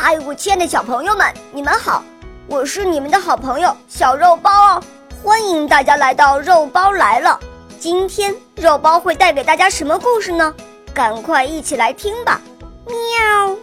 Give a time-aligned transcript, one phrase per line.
[0.00, 2.04] 嗨，我亲爱的小朋友们，你们好！
[2.46, 4.82] 我是你们的好朋友小肉包哦，
[5.24, 7.38] 欢迎大家来到肉包来了。
[7.80, 10.54] 今天肉包会带给大家什么故事呢？
[10.94, 12.40] 赶快一起来听吧！
[12.86, 13.56] 喵。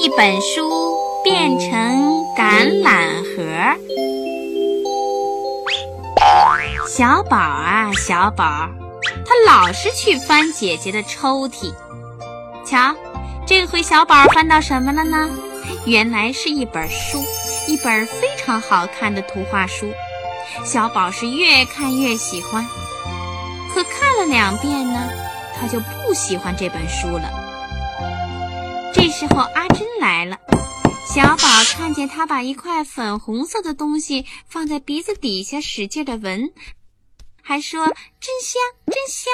[0.00, 1.68] 一本书变成
[2.34, 3.42] 橄榄核。
[6.88, 8.70] 小宝啊，小宝，
[9.26, 11.74] 他老是去翻姐姐的抽屉。
[12.64, 12.94] 瞧，
[13.44, 15.28] 这回小宝翻到什么了呢？
[15.84, 17.24] 原来是一本书，
[17.66, 19.92] 一本非常好看的图画书。
[20.64, 22.64] 小宝是越看越喜欢，
[23.72, 25.10] 可看了两遍呢，
[25.58, 27.30] 他就不喜欢这本书了。
[28.94, 30.38] 这时候阿珍来了，
[31.04, 36.52] 小宝看见他把一块粉红色的东西放在鼻子底下，使劲的闻，
[37.42, 39.32] 还说真香，真香。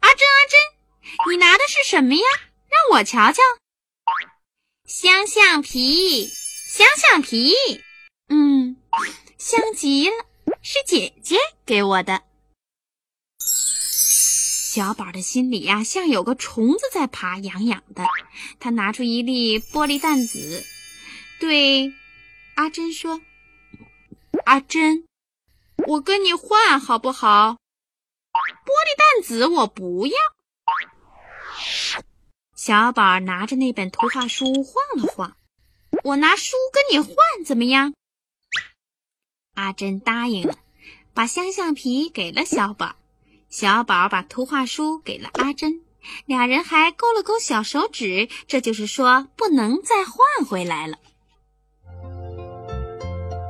[0.00, 2.22] 阿珍，阿珍，你拿的是什么呀？
[2.68, 3.42] 让我瞧瞧。
[4.84, 7.54] 香橡皮，香橡皮，
[8.28, 8.76] 嗯。
[9.38, 10.16] 香极了，
[10.62, 12.22] 是姐姐给我的。
[13.38, 18.04] 小宝的心里呀，像有个虫子在爬，痒痒的。
[18.58, 20.64] 他拿出一粒玻璃弹子，
[21.38, 21.94] 对
[22.56, 23.20] 阿珍说
[24.44, 25.06] ：“阿珍，
[25.86, 27.56] 我跟你换好不好？
[28.32, 30.14] 玻璃弹子我不要。”
[32.66, 35.36] 小宝拿着那本图画书晃了晃
[36.02, 37.14] ：“我拿书跟你换
[37.46, 37.94] 怎么样？”
[39.54, 40.56] 阿珍答应了，
[41.14, 42.96] 把香橡皮给了小宝，
[43.48, 45.80] 小宝把图画书给了阿珍，
[46.24, 50.98] 俩人还勾了勾小手指，这就是说不能再换回来了。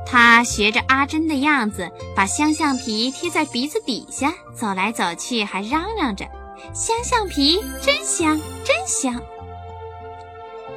[0.05, 6.29] 他学着阿珍的样子，把香橡皮贴在鼻子底下，走来走去，还嚷嚷着
[6.73, 9.21] ：“香橡皮真香，真香！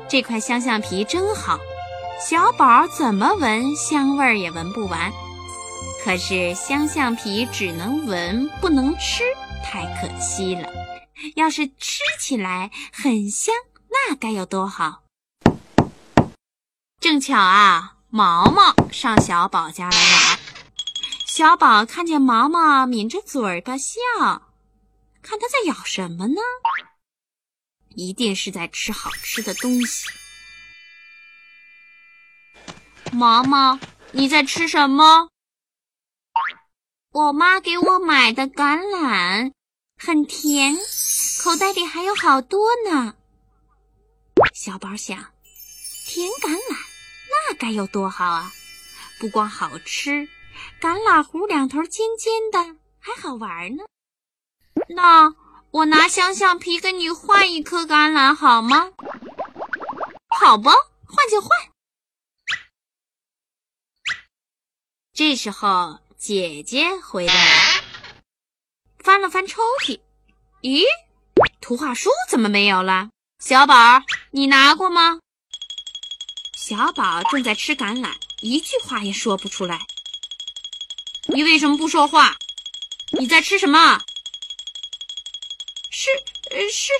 [0.08, 1.58] 这块香橡皮真好。”
[2.20, 5.10] 小宝怎么闻香味儿也闻不完，
[6.04, 9.24] 可是香橡皮只能闻不能吃，
[9.64, 10.68] 太可惜了。
[11.34, 13.54] 要是吃起来很香，
[13.88, 15.00] 那该有多好！
[17.00, 20.38] 正巧啊，毛毛上小宝家来玩，
[21.26, 23.96] 小宝看见毛毛抿着嘴巴笑，
[25.22, 26.40] 看他在咬什么呢？
[27.96, 30.08] 一定是在吃好吃的东西。
[33.12, 33.78] 毛毛，
[34.12, 35.28] 你在吃什么？
[37.12, 39.52] 我妈给我买的橄榄，
[39.98, 40.76] 很甜，
[41.42, 43.16] 口袋里还有好多呢。
[44.54, 45.32] 小宝想，
[46.06, 46.76] 甜橄榄
[47.48, 48.52] 那该有多好啊！
[49.18, 50.28] 不光好吃，
[50.80, 53.82] 橄榄核两头尖尖的，还好玩呢。
[54.92, 55.32] 那
[55.70, 58.90] 我拿香橡皮跟你换一颗橄榄好吗？
[60.40, 60.72] 好吧，
[61.06, 61.48] 换就换。
[65.12, 67.84] 这时候，姐姐回来了，
[68.98, 70.00] 翻了翻抽屉，
[70.62, 70.82] 咦，
[71.60, 73.10] 图画书怎么没有了？
[73.38, 74.02] 小宝，
[74.32, 75.20] 你拿过吗？
[76.56, 79.86] 小宝正在吃橄榄，一句话也说不出来。
[81.26, 82.36] 你为什么不说话？
[83.12, 84.02] 你在吃什么？
[86.02, 86.08] 是，
[86.52, 86.92] 呃，是。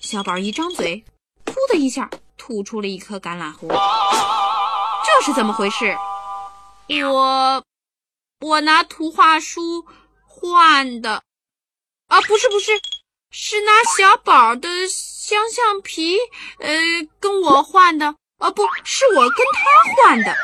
[0.00, 1.04] 小宝一张嘴，
[1.44, 3.68] 噗的一下吐出了一颗橄榄核。
[3.68, 5.96] 这是怎么回事？
[7.04, 7.64] 我
[8.40, 9.86] 我拿图画书
[10.26, 11.22] 换的
[12.08, 12.72] 啊，不是不是，
[13.30, 16.16] 是拿小宝的香橡皮，
[16.58, 16.76] 呃，
[17.20, 20.34] 跟我换的啊，不是我跟他换的。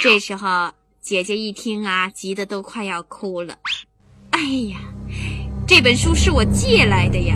[0.00, 0.72] 这时候
[1.02, 3.58] 姐姐一听啊，急得都快要哭了。
[4.38, 4.78] 哎呀，
[5.66, 7.34] 这本书是我借来的呀，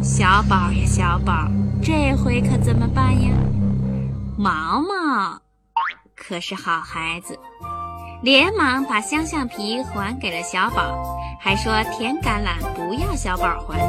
[0.00, 1.48] 小宝呀小宝，
[1.82, 3.32] 这回可怎么办呀？
[4.38, 5.40] 毛毛
[6.14, 7.36] 可是好孩子，
[8.22, 13.80] 连忙把香橡皮还给了小宝，还说甜橄榄不要小宝还。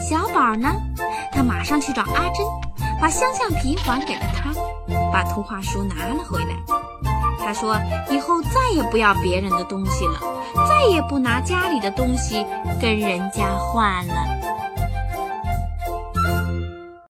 [0.00, 0.72] 小宝呢，
[1.32, 2.46] 他马上去找阿珍，
[3.00, 4.52] 把香橡皮还给了他，
[5.12, 6.79] 把图画书拿了回来。
[7.40, 7.76] 他说
[8.10, 10.20] 以后再也不要别人的东西了，
[10.68, 12.46] 再也不拿家里的东西
[12.80, 14.39] 跟人家换了。